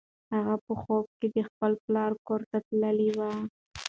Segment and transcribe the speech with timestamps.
[0.33, 3.31] هغه په خوب کې د خپل پلار کور ته تللې وه.